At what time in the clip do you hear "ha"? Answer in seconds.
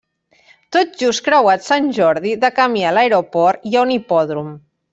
3.79-3.85